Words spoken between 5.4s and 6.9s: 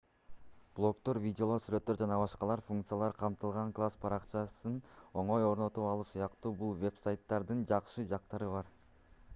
орнотуп алуу сыяктуу бул